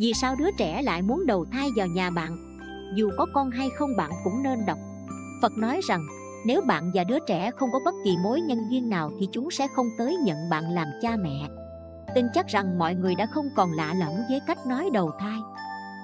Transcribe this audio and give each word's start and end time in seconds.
Vì 0.00 0.12
sao 0.14 0.34
đứa 0.36 0.50
trẻ 0.50 0.82
lại 0.82 1.02
muốn 1.02 1.26
đầu 1.26 1.46
thai 1.52 1.68
vào 1.76 1.86
nhà 1.86 2.10
bạn? 2.10 2.36
Dù 2.94 3.10
có 3.18 3.26
con 3.34 3.50
hay 3.50 3.70
không 3.78 3.96
bạn 3.96 4.10
cũng 4.24 4.42
nên 4.42 4.66
đọc. 4.66 4.78
Phật 5.42 5.52
nói 5.52 5.80
rằng, 5.88 6.06
nếu 6.46 6.60
bạn 6.60 6.90
và 6.94 7.04
đứa 7.04 7.18
trẻ 7.26 7.50
không 7.56 7.68
có 7.72 7.80
bất 7.84 7.94
kỳ 8.04 8.16
mối 8.22 8.40
nhân 8.40 8.58
duyên 8.70 8.90
nào 8.90 9.10
thì 9.20 9.28
chúng 9.32 9.50
sẽ 9.50 9.66
không 9.74 9.86
tới 9.98 10.16
nhận 10.24 10.36
bạn 10.50 10.64
làm 10.70 10.86
cha 11.02 11.16
mẹ. 11.16 11.48
Tin 12.14 12.26
chắc 12.34 12.46
rằng 12.46 12.78
mọi 12.78 12.94
người 12.94 13.14
đã 13.14 13.26
không 13.26 13.46
còn 13.56 13.72
lạ 13.72 13.94
lẫm 13.94 14.12
với 14.30 14.40
cách 14.46 14.66
nói 14.66 14.90
đầu 14.92 15.10
thai. 15.18 15.38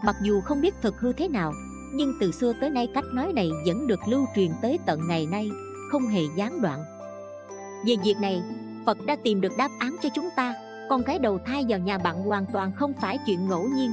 Mặc 0.04 0.16
dù 0.22 0.40
không 0.40 0.60
biết 0.60 0.74
thực 0.82 1.00
hư 1.00 1.12
thế 1.12 1.28
nào, 1.28 1.52
nhưng 1.94 2.12
từ 2.20 2.32
xưa 2.32 2.52
tới 2.60 2.70
nay 2.70 2.88
cách 2.94 3.04
nói 3.12 3.32
này 3.32 3.50
vẫn 3.66 3.86
được 3.86 4.00
lưu 4.08 4.26
truyền 4.34 4.50
tới 4.62 4.78
tận 4.86 5.00
ngày 5.08 5.26
nay, 5.26 5.50
không 5.92 6.08
hề 6.08 6.22
gián 6.36 6.60
đoạn. 6.62 6.84
Về 7.86 7.94
việc 8.04 8.16
này, 8.20 8.42
phật 8.86 8.98
đã 9.06 9.16
tìm 9.24 9.40
được 9.40 9.52
đáp 9.58 9.70
án 9.78 9.96
cho 10.02 10.08
chúng 10.14 10.28
ta 10.36 10.54
con 10.89 11.03
cái 11.03 11.18
đầu 11.18 11.39
thai 11.46 11.64
vào 11.68 11.79
nhà 11.79 11.98
bạn 11.98 12.23
hoàn 12.23 12.46
toàn 12.53 12.73
không 12.73 12.93
phải 13.00 13.18
chuyện 13.27 13.48
ngẫu 13.48 13.68
nhiên. 13.68 13.93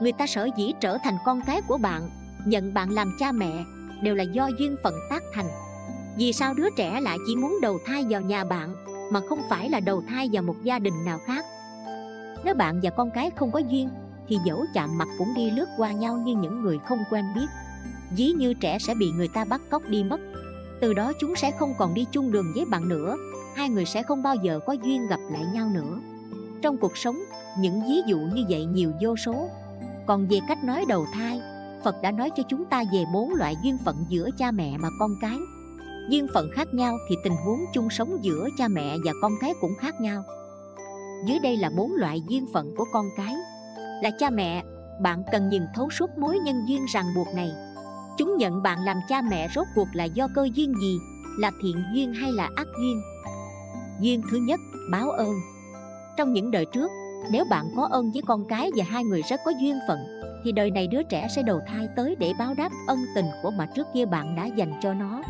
Người 0.00 0.12
ta 0.12 0.26
sở 0.26 0.48
dĩ 0.56 0.72
trở 0.80 0.98
thành 1.04 1.14
con 1.24 1.40
cái 1.46 1.60
của 1.68 1.78
bạn, 1.78 2.10
nhận 2.44 2.74
bạn 2.74 2.90
làm 2.90 3.16
cha 3.18 3.32
mẹ, 3.32 3.64
đều 4.02 4.14
là 4.14 4.24
do 4.24 4.50
duyên 4.58 4.76
phận 4.82 4.94
tác 5.10 5.22
thành. 5.34 5.48
Vì 6.16 6.32
sao 6.32 6.54
đứa 6.54 6.68
trẻ 6.76 7.00
lại 7.00 7.18
chỉ 7.26 7.36
muốn 7.36 7.58
đầu 7.62 7.78
thai 7.86 8.04
vào 8.08 8.20
nhà 8.20 8.44
bạn, 8.44 8.74
mà 9.12 9.20
không 9.28 9.40
phải 9.50 9.70
là 9.70 9.80
đầu 9.80 10.02
thai 10.08 10.28
vào 10.32 10.42
một 10.42 10.56
gia 10.62 10.78
đình 10.78 11.04
nào 11.04 11.18
khác? 11.26 11.44
Nếu 12.44 12.54
bạn 12.54 12.80
và 12.82 12.90
con 12.90 13.10
cái 13.10 13.30
không 13.30 13.50
có 13.50 13.58
duyên, 13.58 13.88
thì 14.28 14.38
dẫu 14.44 14.64
chạm 14.74 14.98
mặt 14.98 15.08
cũng 15.18 15.34
đi 15.34 15.50
lướt 15.50 15.66
qua 15.76 15.92
nhau 15.92 16.16
như 16.16 16.34
những 16.36 16.62
người 16.62 16.78
không 16.88 16.98
quen 17.10 17.24
biết. 17.34 17.46
Dí 18.16 18.32
như 18.32 18.54
trẻ 18.54 18.78
sẽ 18.78 18.94
bị 18.94 19.10
người 19.10 19.28
ta 19.28 19.44
bắt 19.44 19.60
cóc 19.70 19.82
đi 19.88 20.04
mất. 20.04 20.20
Từ 20.80 20.94
đó 20.94 21.12
chúng 21.20 21.36
sẽ 21.36 21.50
không 21.50 21.74
còn 21.78 21.94
đi 21.94 22.06
chung 22.12 22.32
đường 22.32 22.52
với 22.54 22.64
bạn 22.64 22.88
nữa, 22.88 23.16
hai 23.56 23.68
người 23.68 23.84
sẽ 23.84 24.02
không 24.02 24.22
bao 24.22 24.34
giờ 24.34 24.60
có 24.66 24.72
duyên 24.72 25.06
gặp 25.06 25.20
lại 25.30 25.44
nhau 25.54 25.70
nữa 25.74 26.00
trong 26.62 26.76
cuộc 26.76 26.96
sống, 26.96 27.18
những 27.58 27.80
ví 27.88 28.02
dụ 28.06 28.18
như 28.18 28.44
vậy 28.48 28.64
nhiều 28.64 28.92
vô 29.00 29.16
số. 29.16 29.48
Còn 30.06 30.26
về 30.26 30.38
cách 30.48 30.64
nói 30.64 30.84
đầu 30.88 31.06
thai, 31.14 31.40
phật 31.84 31.94
đã 32.02 32.10
nói 32.10 32.30
cho 32.36 32.42
chúng 32.48 32.64
ta 32.64 32.84
về 32.92 33.04
bốn 33.12 33.34
loại 33.34 33.56
duyên 33.62 33.78
phận 33.84 33.96
giữa 34.08 34.30
cha 34.38 34.50
mẹ 34.50 34.78
và 34.78 34.88
con 35.00 35.10
cái. 35.20 35.38
Duyên 36.10 36.26
phận 36.34 36.50
khác 36.54 36.74
nhau 36.74 36.98
thì 37.08 37.16
tình 37.24 37.36
huống 37.44 37.60
chung 37.72 37.90
sống 37.90 38.18
giữa 38.22 38.48
cha 38.58 38.68
mẹ 38.68 38.96
và 39.04 39.12
con 39.22 39.32
cái 39.40 39.54
cũng 39.60 39.74
khác 39.80 40.00
nhau. 40.00 40.24
Dưới 41.26 41.38
đây 41.38 41.56
là 41.56 41.70
bốn 41.76 41.94
loại 41.94 42.22
duyên 42.28 42.46
phận 42.52 42.74
của 42.76 42.84
con 42.92 43.06
cái. 43.16 43.34
Là 44.02 44.10
cha 44.18 44.30
mẹ, 44.30 44.64
bạn 45.00 45.22
cần 45.32 45.48
nhìn 45.48 45.62
thấu 45.74 45.90
suốt 45.90 46.18
mối 46.18 46.38
nhân 46.38 46.56
duyên 46.68 46.84
ràng 46.92 47.06
buộc 47.16 47.26
này. 47.34 47.50
Chúng 48.18 48.36
nhận 48.36 48.62
bạn 48.62 48.84
làm 48.84 48.96
cha 49.08 49.22
mẹ 49.22 49.48
rốt 49.54 49.66
cuộc 49.74 49.88
là 49.92 50.04
do 50.04 50.28
cơ 50.34 50.48
duyên 50.54 50.74
gì, 50.80 50.98
là 51.38 51.50
thiện 51.62 51.76
duyên 51.94 52.14
hay 52.14 52.32
là 52.32 52.50
ác 52.56 52.66
duyên? 52.80 53.00
Duyên 54.00 54.22
thứ 54.30 54.36
nhất, 54.36 54.60
báo 54.90 55.10
ơn 55.10 55.34
trong 56.18 56.32
những 56.32 56.50
đời 56.50 56.64
trước, 56.64 56.90
nếu 57.30 57.44
bạn 57.44 57.70
có 57.76 57.88
ơn 57.90 58.10
với 58.12 58.22
con 58.26 58.44
cái 58.48 58.70
và 58.76 58.84
hai 58.88 59.04
người 59.04 59.22
rất 59.22 59.40
có 59.44 59.52
duyên 59.60 59.78
phận, 59.88 59.98
thì 60.44 60.52
đời 60.52 60.70
này 60.70 60.86
đứa 60.86 61.02
trẻ 61.02 61.28
sẽ 61.36 61.42
đầu 61.42 61.60
thai 61.66 61.88
tới 61.96 62.16
để 62.18 62.32
báo 62.38 62.54
đáp 62.54 62.72
ân 62.86 62.98
tình 63.14 63.24
của 63.42 63.50
mà 63.50 63.66
trước 63.66 63.86
kia 63.94 64.06
bạn 64.06 64.36
đã 64.36 64.46
dành 64.46 64.72
cho 64.82 64.94
nó. 64.94 65.22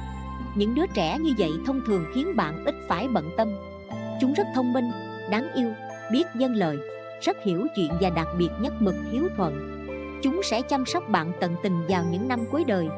Những 0.56 0.75
đứa 0.75 0.86
trẻ 0.94 1.19
như 1.19 1.31
vậy 1.39 1.50
thông 1.66 1.81
thường 1.86 2.05
khiến 2.14 2.36
bạn 2.36 2.64
ít 2.64 2.75
phải 2.89 3.09
bận 3.09 3.31
tâm. 3.36 3.48
Chúng 4.20 4.33
rất 4.33 4.47
thông 4.55 4.72
minh, 4.72 4.91
đáng 5.31 5.48
yêu, 5.55 5.72
biết 6.12 6.27
dân 6.39 6.55
lời, 6.55 6.78
rất 7.20 7.36
hiểu 7.44 7.66
chuyện 7.77 7.92
và 8.00 8.11
đặc 8.11 8.28
biệt 8.39 8.50
nhất 8.61 8.72
mực 8.81 8.94
hiếu 9.12 9.28
thuận. 9.36 9.55
Chúng 10.22 10.41
sẽ 10.44 10.62
chăm 10.62 10.86
sóc 10.86 11.09
bạn 11.09 11.33
tận 11.41 11.55
tình 11.62 11.86
vào 11.89 12.05
những 12.11 12.28
năm 12.28 12.41
cuối 12.50 12.64
đời. 12.64 12.89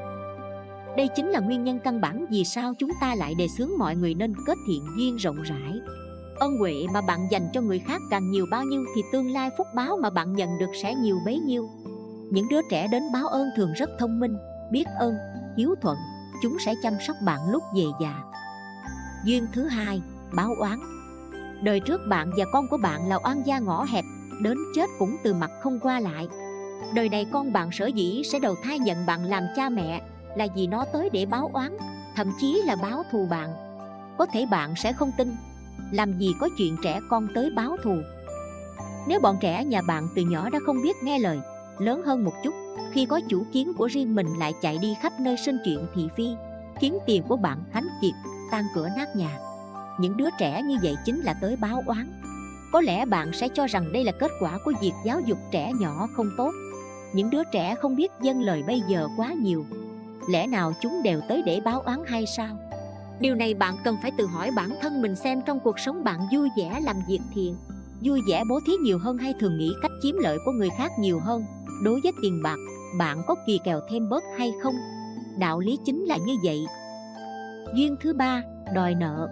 Đây 0.96 1.08
chính 1.16 1.28
là 1.30 1.40
nguyên 1.40 1.64
nhân 1.64 1.78
căn 1.78 2.00
bản 2.00 2.26
vì 2.30 2.44
sao 2.44 2.74
chúng 2.78 2.90
ta 3.00 3.14
lại 3.14 3.34
đề 3.34 3.48
xướng 3.48 3.70
mọi 3.78 3.96
người 3.96 4.14
nên 4.14 4.34
kết 4.46 4.58
thiện 4.66 4.86
duyên 4.96 5.16
rộng 5.16 5.42
rãi 5.42 5.80
ân 6.40 6.58
huệ 6.58 6.74
mà 6.92 7.00
bạn 7.00 7.28
dành 7.30 7.48
cho 7.52 7.60
người 7.60 7.78
khác 7.78 8.02
càng 8.10 8.30
nhiều 8.30 8.46
bao 8.50 8.64
nhiêu 8.64 8.84
thì 8.94 9.02
tương 9.12 9.32
lai 9.32 9.50
phúc 9.58 9.66
báo 9.74 9.96
mà 10.02 10.10
bạn 10.10 10.32
nhận 10.32 10.58
được 10.58 10.70
sẽ 10.82 10.94
nhiều 10.94 11.18
bấy 11.24 11.38
nhiêu. 11.38 11.68
Những 12.30 12.48
đứa 12.48 12.60
trẻ 12.70 12.88
đến 12.92 13.02
báo 13.12 13.26
ơn 13.26 13.48
thường 13.56 13.72
rất 13.72 13.90
thông 13.98 14.20
minh, 14.20 14.36
biết 14.70 14.84
ơn, 14.98 15.14
hiếu 15.56 15.74
thuận, 15.82 15.96
chúng 16.42 16.56
sẽ 16.58 16.74
chăm 16.82 16.92
sóc 17.06 17.16
bạn 17.24 17.40
lúc 17.50 17.62
về 17.76 17.84
già 18.00 18.14
duyên 19.24 19.46
thứ 19.52 19.66
hai, 19.66 20.02
báo 20.32 20.50
oán. 20.60 20.80
Đời 21.62 21.80
trước 21.80 22.00
bạn 22.08 22.30
và 22.36 22.44
con 22.52 22.68
của 22.68 22.76
bạn 22.76 23.08
là 23.08 23.18
oan 23.24 23.46
gia 23.46 23.58
ngõ 23.58 23.84
hẹp, 23.84 24.04
đến 24.42 24.58
chết 24.74 24.90
cũng 24.98 25.16
từ 25.24 25.34
mặt 25.34 25.50
không 25.62 25.80
qua 25.80 26.00
lại. 26.00 26.28
Đời 26.94 27.08
này 27.08 27.26
con 27.32 27.52
bạn 27.52 27.68
sở 27.72 27.86
dĩ 27.86 28.22
sẽ 28.32 28.38
đầu 28.38 28.54
thai 28.64 28.78
nhận 28.78 29.06
bạn 29.06 29.24
làm 29.24 29.42
cha 29.56 29.68
mẹ 29.68 30.02
là 30.36 30.46
vì 30.56 30.66
nó 30.66 30.84
tới 30.92 31.10
để 31.12 31.26
báo 31.26 31.50
oán, 31.52 31.76
thậm 32.16 32.32
chí 32.40 32.62
là 32.66 32.76
báo 32.76 33.02
thù 33.12 33.26
bạn. 33.30 33.50
Có 34.18 34.26
thể 34.26 34.46
bạn 34.46 34.74
sẽ 34.76 34.92
không 34.92 35.10
tin 35.18 35.36
làm 35.92 36.18
gì 36.18 36.34
có 36.40 36.48
chuyện 36.58 36.76
trẻ 36.82 37.00
con 37.08 37.28
tới 37.34 37.50
báo 37.50 37.76
thù? 37.82 37.96
Nếu 39.08 39.20
bọn 39.20 39.36
trẻ 39.40 39.64
nhà 39.64 39.82
bạn 39.82 40.08
từ 40.14 40.22
nhỏ 40.22 40.50
đã 40.50 40.58
không 40.66 40.82
biết 40.82 40.96
nghe 41.02 41.18
lời, 41.18 41.40
lớn 41.78 42.02
hơn 42.02 42.24
một 42.24 42.34
chút, 42.44 42.54
khi 42.92 43.06
có 43.06 43.20
chủ 43.28 43.42
kiến 43.52 43.72
của 43.74 43.86
riêng 43.86 44.14
mình 44.14 44.26
lại 44.38 44.54
chạy 44.62 44.78
đi 44.78 44.94
khắp 45.02 45.12
nơi 45.20 45.36
sinh 45.36 45.58
chuyện 45.64 45.86
thị 45.94 46.08
phi 46.16 46.28
khiến 46.80 46.98
tiền 47.06 47.22
của 47.28 47.36
bạn 47.36 47.58
hánh 47.72 47.88
kiệt, 48.02 48.14
tan 48.50 48.64
cửa 48.74 48.88
nát 48.96 49.16
nhà. 49.16 49.38
Những 49.98 50.16
đứa 50.16 50.28
trẻ 50.38 50.62
như 50.62 50.76
vậy 50.82 50.96
chính 51.04 51.20
là 51.20 51.34
tới 51.40 51.56
báo 51.56 51.82
oán. 51.86 52.20
Có 52.72 52.80
lẽ 52.80 53.04
bạn 53.04 53.32
sẽ 53.32 53.48
cho 53.48 53.66
rằng 53.66 53.92
đây 53.92 54.04
là 54.04 54.12
kết 54.12 54.30
quả 54.40 54.58
của 54.64 54.72
việc 54.80 54.92
giáo 55.04 55.20
dục 55.20 55.38
trẻ 55.50 55.72
nhỏ 55.80 56.08
không 56.16 56.30
tốt. 56.36 56.50
Những 57.12 57.30
đứa 57.30 57.44
trẻ 57.52 57.74
không 57.74 57.96
biết 57.96 58.10
dân 58.22 58.42
lời 58.42 58.62
bây 58.66 58.82
giờ 58.88 59.08
quá 59.16 59.32
nhiều. 59.32 59.66
Lẽ 60.28 60.46
nào 60.46 60.72
chúng 60.80 61.02
đều 61.02 61.20
tới 61.28 61.42
để 61.46 61.60
báo 61.64 61.80
oán 61.80 61.98
hay 62.06 62.26
sao? 62.26 62.56
Điều 63.20 63.34
này 63.34 63.54
bạn 63.54 63.76
cần 63.84 63.96
phải 64.02 64.10
tự 64.18 64.26
hỏi 64.26 64.50
bản 64.50 64.70
thân 64.82 65.02
mình 65.02 65.16
xem 65.16 65.40
trong 65.46 65.60
cuộc 65.60 65.78
sống 65.78 66.04
bạn 66.04 66.20
vui 66.32 66.48
vẻ 66.56 66.80
làm 66.82 66.96
việc 67.08 67.20
thiện, 67.34 67.56
vui 68.04 68.20
vẻ 68.28 68.44
bố 68.48 68.60
thí 68.66 68.72
nhiều 68.72 68.98
hơn 68.98 69.18
hay 69.18 69.34
thường 69.40 69.58
nghĩ 69.58 69.72
cách 69.82 69.92
chiếm 70.02 70.16
lợi 70.18 70.38
của 70.44 70.52
người 70.52 70.68
khác 70.78 70.92
nhiều 70.98 71.20
hơn. 71.20 71.44
Đối 71.84 72.00
với 72.02 72.12
tiền 72.22 72.42
bạc, 72.42 72.56
bạn 72.98 73.22
có 73.26 73.34
kỳ 73.46 73.60
kèo 73.64 73.80
thêm 73.90 74.08
bớt 74.08 74.22
hay 74.38 74.52
không? 74.62 74.74
Đạo 75.38 75.60
lý 75.60 75.78
chính 75.84 76.04
là 76.04 76.16
như 76.16 76.34
vậy. 76.44 76.66
Duyên 77.74 77.96
thứ 78.00 78.12
ba, 78.12 78.42
đòi 78.74 78.94
nợ. 78.94 79.28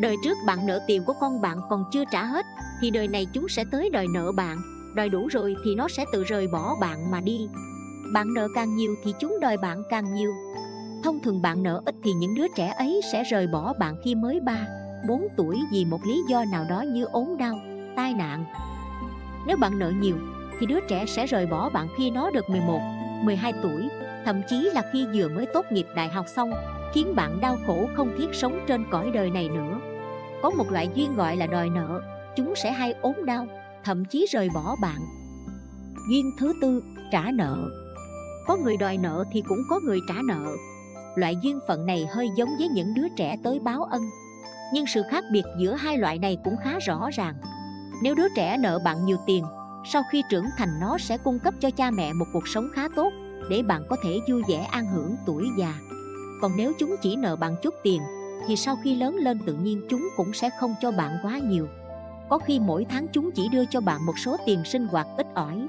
Đời 0.00 0.16
trước 0.24 0.38
bạn 0.46 0.66
nợ 0.66 0.80
tiền 0.86 1.02
của 1.06 1.14
con 1.20 1.40
bạn 1.40 1.58
còn 1.70 1.84
chưa 1.92 2.04
trả 2.12 2.24
hết, 2.24 2.46
thì 2.80 2.90
đời 2.90 3.08
này 3.08 3.26
chúng 3.32 3.48
sẽ 3.48 3.64
tới 3.70 3.90
đòi 3.90 4.06
nợ 4.14 4.32
bạn. 4.32 4.58
Đòi 4.94 5.08
đủ 5.08 5.26
rồi 5.26 5.56
thì 5.64 5.74
nó 5.74 5.88
sẽ 5.88 6.04
tự 6.12 6.24
rời 6.24 6.48
bỏ 6.48 6.74
bạn 6.80 7.10
mà 7.10 7.20
đi. 7.20 7.48
Bạn 8.12 8.34
nợ 8.34 8.48
càng 8.54 8.76
nhiều 8.76 8.94
thì 9.04 9.14
chúng 9.20 9.40
đòi 9.40 9.56
bạn 9.56 9.82
càng 9.90 10.14
nhiều 10.14 10.32
thông 11.02 11.20
thường 11.20 11.42
bạn 11.42 11.62
nợ 11.62 11.82
ít 11.86 11.94
thì 12.04 12.12
những 12.12 12.34
đứa 12.34 12.46
trẻ 12.56 12.74
ấy 12.78 13.00
sẽ 13.12 13.22
rời 13.24 13.46
bỏ 13.46 13.72
bạn 13.78 13.96
khi 14.04 14.14
mới 14.14 14.40
3, 14.40 14.66
4 15.08 15.22
tuổi 15.36 15.60
vì 15.72 15.84
một 15.84 16.00
lý 16.06 16.22
do 16.28 16.44
nào 16.52 16.64
đó 16.70 16.80
như 16.80 17.04
ốm 17.04 17.36
đau, 17.38 17.58
tai 17.96 18.14
nạn. 18.14 18.44
Nếu 19.46 19.56
bạn 19.56 19.78
nợ 19.78 19.92
nhiều 20.00 20.16
thì 20.60 20.66
đứa 20.66 20.80
trẻ 20.88 21.06
sẽ 21.06 21.26
rời 21.26 21.46
bỏ 21.46 21.68
bạn 21.68 21.88
khi 21.96 22.10
nó 22.10 22.30
được 22.30 22.50
11, 22.50 22.80
12 23.22 23.52
tuổi, 23.62 23.88
thậm 24.24 24.42
chí 24.48 24.70
là 24.74 24.82
khi 24.92 25.06
vừa 25.14 25.28
mới 25.28 25.46
tốt 25.46 25.66
nghiệp 25.70 25.86
đại 25.96 26.08
học 26.08 26.26
xong, 26.28 26.52
khiến 26.94 27.14
bạn 27.14 27.40
đau 27.40 27.58
khổ 27.66 27.88
không 27.94 28.14
thiết 28.18 28.28
sống 28.32 28.64
trên 28.66 28.84
cõi 28.90 29.10
đời 29.14 29.30
này 29.30 29.48
nữa. 29.48 29.80
Có 30.42 30.50
một 30.50 30.70
loại 30.70 30.88
duyên 30.94 31.16
gọi 31.16 31.36
là 31.36 31.46
đòi 31.46 31.68
nợ, 31.68 32.00
chúng 32.36 32.54
sẽ 32.56 32.72
hay 32.72 32.92
ốm 32.92 33.14
đau, 33.24 33.46
thậm 33.84 34.04
chí 34.04 34.26
rời 34.30 34.48
bỏ 34.54 34.76
bạn. 34.82 35.00
Duyên 36.10 36.30
thứ 36.38 36.52
tư, 36.60 36.82
trả 37.12 37.30
nợ. 37.34 37.56
Có 38.46 38.56
người 38.56 38.76
đòi 38.76 38.96
nợ 38.96 39.24
thì 39.32 39.42
cũng 39.48 39.62
có 39.70 39.80
người 39.84 40.00
trả 40.08 40.14
nợ. 40.28 40.46
Loại 41.14 41.36
duyên 41.42 41.58
phận 41.68 41.86
này 41.86 42.06
hơi 42.10 42.28
giống 42.36 42.56
với 42.58 42.68
những 42.68 42.94
đứa 42.94 43.08
trẻ 43.16 43.36
tới 43.44 43.60
báo 43.60 43.84
ân. 43.84 44.02
Nhưng 44.72 44.86
sự 44.86 45.02
khác 45.10 45.24
biệt 45.32 45.44
giữa 45.58 45.74
hai 45.74 45.98
loại 45.98 46.18
này 46.18 46.38
cũng 46.44 46.56
khá 46.64 46.78
rõ 46.86 47.08
ràng. 47.12 47.34
Nếu 48.02 48.14
đứa 48.14 48.28
trẻ 48.36 48.56
nợ 48.56 48.78
bạn 48.84 49.04
nhiều 49.04 49.16
tiền, 49.26 49.44
sau 49.92 50.02
khi 50.10 50.22
trưởng 50.30 50.46
thành 50.58 50.80
nó 50.80 50.98
sẽ 50.98 51.18
cung 51.18 51.38
cấp 51.38 51.54
cho 51.60 51.70
cha 51.70 51.90
mẹ 51.90 52.12
một 52.12 52.26
cuộc 52.32 52.48
sống 52.48 52.68
khá 52.74 52.88
tốt, 52.96 53.12
để 53.50 53.62
bạn 53.62 53.82
có 53.88 53.96
thể 54.04 54.18
vui 54.30 54.42
vẻ 54.48 54.66
an 54.70 54.86
hưởng 54.86 55.16
tuổi 55.26 55.48
già 55.58 55.74
còn 56.40 56.52
nếu 56.56 56.72
chúng 56.78 56.96
chỉ 57.02 57.16
nợ 57.16 57.36
bạn 57.36 57.56
chút 57.62 57.74
tiền, 57.82 58.02
thì 58.46 58.56
sau 58.56 58.76
khi 58.76 58.96
lớn 58.96 59.16
lên 59.16 59.38
tự 59.46 59.54
nhiên 59.54 59.86
chúng 59.90 60.08
cũng 60.16 60.32
sẽ 60.32 60.50
không 60.60 60.74
cho 60.80 60.90
bạn 60.90 61.18
quá 61.22 61.38
nhiều 61.38 61.68
có 62.28 62.38
khi 62.38 62.60
mỗi 62.60 62.86
tháng 62.90 63.06
chúng 63.12 63.30
chỉ 63.30 63.48
đưa 63.48 63.64
cho 63.64 63.80
bạn 63.80 64.06
một 64.06 64.18
số 64.18 64.36
tiền 64.46 64.64
sinh 64.64 64.86
hoạt 64.86 65.06
ít 65.16 65.26
ỏi 65.34 65.66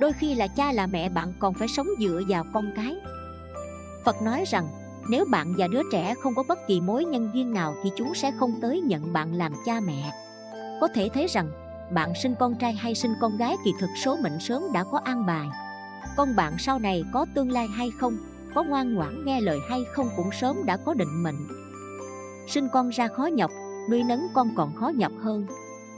đôi 0.00 0.12
khi 0.12 0.34
là 0.34 0.46
cha 0.46 0.72
là 0.72 0.86
mẹ 0.86 1.08
bạn 1.08 1.32
còn 1.38 1.54
phải 1.54 1.68
sống 1.68 1.86
dựa 2.00 2.20
vào 2.28 2.44
con 2.52 2.72
cái 2.76 2.96
phật 4.10 4.22
nói 4.22 4.44
rằng, 4.46 4.68
nếu 5.08 5.24
bạn 5.24 5.54
và 5.58 5.66
đứa 5.66 5.82
trẻ 5.92 6.14
không 6.22 6.34
có 6.34 6.42
bất 6.48 6.58
kỳ 6.66 6.80
mối 6.80 7.04
nhân 7.04 7.30
duyên 7.34 7.52
nào 7.52 7.74
thì 7.82 7.90
chúng 7.96 8.14
sẽ 8.14 8.32
không 8.38 8.60
tới 8.60 8.80
nhận 8.80 9.12
bạn 9.12 9.34
làm 9.34 9.52
cha 9.64 9.80
mẹ. 9.80 10.12
Có 10.80 10.88
thể 10.94 11.08
thấy 11.14 11.26
rằng, 11.26 11.50
bạn 11.92 12.12
sinh 12.22 12.34
con 12.40 12.54
trai 12.54 12.72
hay 12.72 12.94
sinh 12.94 13.14
con 13.20 13.36
gái 13.36 13.56
kỳ 13.64 13.72
thực 13.80 13.90
số 14.04 14.16
mệnh 14.22 14.40
sớm 14.40 14.62
đã 14.72 14.84
có 14.84 15.00
an 15.04 15.26
bài. 15.26 15.46
Con 16.16 16.36
bạn 16.36 16.58
sau 16.58 16.78
này 16.78 17.04
có 17.12 17.26
tương 17.34 17.50
lai 17.50 17.66
hay 17.66 17.90
không, 18.00 18.16
có 18.54 18.62
ngoan 18.62 18.94
ngoãn 18.94 19.24
nghe 19.24 19.40
lời 19.40 19.58
hay 19.68 19.84
không 19.92 20.08
cũng 20.16 20.30
sớm 20.32 20.56
đã 20.66 20.76
có 20.76 20.94
định 20.94 21.22
mệnh. 21.22 21.48
Sinh 22.48 22.68
con 22.72 22.88
ra 22.88 23.08
khó 23.08 23.26
nhọc, 23.26 23.50
nuôi 23.90 24.02
nấng 24.02 24.26
con 24.34 24.54
còn 24.56 24.74
khó 24.74 24.88
nhọc 24.88 25.12
hơn. 25.22 25.46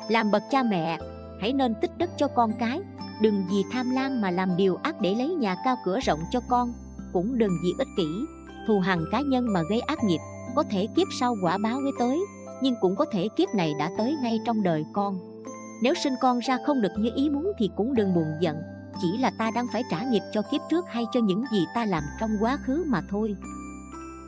Làm 0.08 0.30
bậc 0.30 0.42
cha 0.50 0.62
mẹ, 0.62 0.98
hãy 1.40 1.52
nên 1.52 1.74
tích 1.80 1.98
đức 1.98 2.10
cho 2.16 2.28
con 2.28 2.52
cái, 2.58 2.80
đừng 3.20 3.46
vì 3.50 3.64
tham 3.72 3.90
lam 3.90 4.20
mà 4.20 4.30
làm 4.30 4.56
điều 4.56 4.78
ác 4.82 5.00
để 5.00 5.14
lấy 5.14 5.28
nhà 5.28 5.56
cao 5.64 5.76
cửa 5.84 6.00
rộng 6.00 6.20
cho 6.30 6.40
con 6.48 6.72
cũng 7.12 7.38
đừng 7.38 7.52
vì 7.62 7.74
ích 7.78 7.88
kỷ. 7.96 8.06
Thù 8.66 8.80
hằn 8.80 9.04
cá 9.12 9.20
nhân 9.20 9.52
mà 9.52 9.62
gây 9.70 9.80
ác 9.80 10.04
nghiệp, 10.04 10.20
có 10.54 10.64
thể 10.70 10.86
kiếp 10.96 11.06
sau 11.20 11.36
quả 11.42 11.58
báo 11.58 11.80
mới 11.80 11.92
tới, 11.98 12.20
nhưng 12.62 12.74
cũng 12.80 12.96
có 12.96 13.04
thể 13.12 13.28
kiếp 13.36 13.48
này 13.54 13.72
đã 13.78 13.90
tới 13.98 14.16
ngay 14.22 14.38
trong 14.46 14.62
đời 14.62 14.84
con. 14.92 15.18
Nếu 15.82 15.94
sinh 15.94 16.14
con 16.20 16.38
ra 16.38 16.58
không 16.66 16.80
được 16.80 16.92
như 16.98 17.10
ý 17.14 17.30
muốn 17.30 17.52
thì 17.58 17.70
cũng 17.76 17.94
đừng 17.94 18.14
buồn 18.14 18.26
giận, 18.40 18.56
chỉ 19.02 19.18
là 19.18 19.30
ta 19.38 19.50
đang 19.54 19.66
phải 19.72 19.82
trả 19.90 20.04
nghiệp 20.04 20.22
cho 20.32 20.42
kiếp 20.50 20.60
trước 20.70 20.84
hay 20.88 21.04
cho 21.12 21.20
những 21.20 21.44
gì 21.52 21.64
ta 21.74 21.84
làm 21.84 22.02
trong 22.20 22.30
quá 22.40 22.58
khứ 22.66 22.84
mà 22.86 23.02
thôi. 23.10 23.36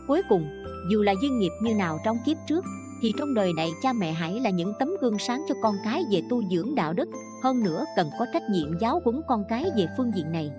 Cuối 0.09 0.23
cùng, 0.29 0.47
dù 0.91 1.03
là 1.03 1.15
duyên 1.23 1.39
nghiệp 1.39 1.53
như 1.63 1.75
nào 1.75 1.99
trong 2.05 2.19
kiếp 2.27 2.37
trước, 2.47 2.65
thì 3.03 3.13
trong 3.19 3.35
đời 3.35 3.53
này 3.57 3.71
cha 3.83 3.93
mẹ 3.93 4.13
hãy 4.13 4.41
là 4.41 4.51
những 4.51 4.73
tấm 4.79 4.89
gương 5.01 5.19
sáng 5.19 5.45
cho 5.49 5.55
con 5.63 5.75
cái 5.85 6.05
về 6.11 6.23
tu 6.31 6.43
dưỡng 6.51 6.75
đạo 6.75 6.93
đức. 6.93 7.09
Hơn 7.43 7.63
nữa, 7.63 7.85
cần 7.97 8.11
có 8.19 8.27
trách 8.33 8.43
nhiệm 8.51 8.79
giáo 8.81 9.01
huấn 9.05 9.21
con 9.29 9.45
cái 9.49 9.65
về 9.77 9.87
phương 9.97 10.13
diện 10.15 10.33
này 10.33 10.51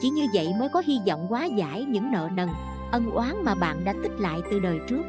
chỉ 0.00 0.10
như 0.10 0.26
vậy 0.34 0.48
mới 0.58 0.68
có 0.68 0.82
hy 0.86 0.98
vọng 1.06 1.26
hóa 1.26 1.44
giải 1.44 1.84
những 1.84 2.10
nợ 2.12 2.28
nần, 2.34 2.48
ân 2.92 3.10
oán 3.10 3.44
mà 3.44 3.54
bạn 3.54 3.84
đã 3.84 3.94
tích 4.02 4.12
lại 4.18 4.40
từ 4.50 4.60
đời 4.60 4.80
trước. 4.88 5.02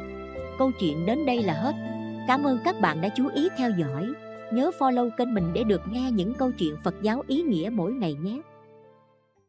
Câu 0.58 0.70
chuyện 0.80 1.06
đến 1.06 1.26
đây 1.26 1.42
là 1.42 1.54
hết. 1.54 1.74
Cảm 2.28 2.44
ơn 2.44 2.58
các 2.64 2.80
bạn 2.80 3.00
đã 3.00 3.08
chú 3.16 3.28
ý 3.34 3.48
theo 3.56 3.70
dõi. 3.78 4.12
Nhớ 4.52 4.70
follow 4.78 5.10
kênh 5.10 5.34
mình 5.34 5.50
để 5.52 5.64
được 5.64 5.80
nghe 5.90 6.10
những 6.10 6.34
câu 6.34 6.50
chuyện 6.58 6.76
phật 6.84 6.94
giáo 7.02 7.22
ý 7.26 7.42
nghĩa 7.42 7.70
mỗi 7.72 7.92
ngày 7.92 8.14
nhé. 8.14 8.40